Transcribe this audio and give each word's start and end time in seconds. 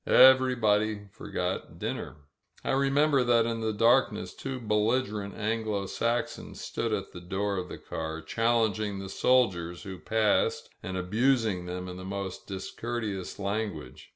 Everybody 0.07 1.09
forgot 1.11 1.77
dinner. 1.77 2.15
I 2.63 2.71
remember 2.71 3.23
that 3.23 3.45
in 3.45 3.61
the 3.61 3.71
darkness 3.71 4.33
two 4.33 4.59
belligerent 4.59 5.35
Anglo 5.35 5.85
Saxons 5.85 6.59
stood 6.59 6.91
at 6.91 7.11
the 7.11 7.21
door 7.21 7.57
of 7.57 7.69
the 7.69 7.77
car, 7.77 8.19
challenging 8.23 8.97
the 8.97 9.09
soldiers 9.09 9.83
who 9.83 9.99
passed 9.99 10.71
and 10.81 10.97
abusing 10.97 11.67
them 11.67 11.87
in 11.87 11.97
the 11.97 12.03
most 12.03 12.47
discourteous 12.47 13.37
language. 13.37 14.09